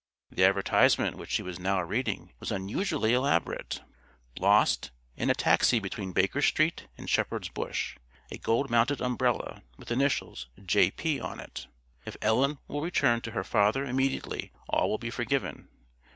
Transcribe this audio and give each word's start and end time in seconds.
The 0.31 0.43
advertisement 0.45 1.15
which 1.19 1.35
he 1.35 1.43
was 1.43 1.59
now 1.59 1.79
reading 1.83 2.33
was 2.39 2.51
unusually 2.51 3.13
elaborate: 3.13 3.81
"Lost, 4.39 4.89
in 5.15 5.29
a 5.29 5.35
taxi 5.35 5.77
between 5.77 6.11
Baker 6.11 6.41
Street 6.41 6.87
and 6.97 7.07
Shepherd's 7.07 7.49
Bush, 7.49 7.97
a 8.31 8.39
gold 8.39 8.71
mounted 8.71 8.99
umbrella 8.99 9.61
with 9.77 9.91
initials 9.91 10.47
'J. 10.59 10.89
P.' 10.89 11.19
on 11.21 11.39
it. 11.39 11.67
If 12.03 12.17
Ellen 12.19 12.57
will 12.67 12.81
return 12.81 13.21
to 13.21 13.31
her 13.33 13.43
father 13.43 13.85
immediately 13.85 14.51
all 14.67 14.89
will 14.89 14.97
be 14.97 15.11
forgiven. 15.11 15.67